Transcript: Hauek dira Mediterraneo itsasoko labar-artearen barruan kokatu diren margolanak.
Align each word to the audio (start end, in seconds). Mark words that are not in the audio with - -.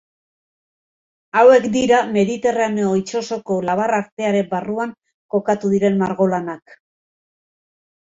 Hauek 1.41 1.65
dira 1.73 1.97
Mediterraneo 2.15 2.93
itsasoko 3.01 3.57
labar-artearen 3.67 4.49
barruan 4.55 4.95
kokatu 5.35 5.71
diren 5.75 6.01
margolanak. 6.01 6.75